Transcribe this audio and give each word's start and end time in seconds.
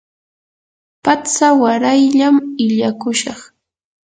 patsa 1.03 1.47
warayllam 1.61 2.35
illakushaq. 2.65 3.39